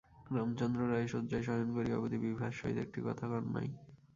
[0.31, 3.67] রামচন্দ্র রায় শয্যায় শয়ন করিয়া অবধি বিভার সহিত একটি কথা কন নাই।